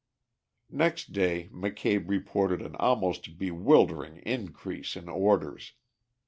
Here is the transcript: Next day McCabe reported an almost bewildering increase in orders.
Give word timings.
Next 0.71 1.13
day 1.13 1.47
McCabe 1.53 2.09
reported 2.09 2.59
an 2.63 2.75
almost 2.77 3.37
bewildering 3.37 4.17
increase 4.25 4.95
in 4.95 5.07
orders. 5.07 5.73